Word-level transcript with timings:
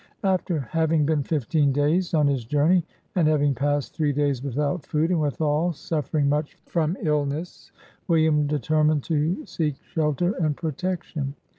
After 0.23 0.61
having 0.61 1.05
been 1.05 1.21
fifteen 1.21 1.71
days 1.71 2.15
on 2.15 2.25
his 2.25 2.43
journey, 2.43 2.83
and 3.15 3.27
having 3.27 3.53
passed 3.53 3.93
three 3.93 4.11
days 4.11 4.41
without 4.41 4.83
food, 4.83 5.11
and, 5.11 5.21
withal, 5.21 5.73
suffering 5.73 6.27
much 6.27 6.55
from 6.65 6.97
illness, 7.03 7.71
William 8.07 8.47
determined 8.47 9.03
to 9.03 9.45
seek 9.45 9.75
shelter 9.93 10.31
and 10.39 10.57
protection. 10.57 11.35